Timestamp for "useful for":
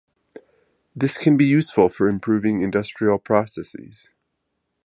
1.45-2.07